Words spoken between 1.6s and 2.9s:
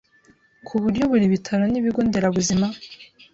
n’ibigo nderabuzima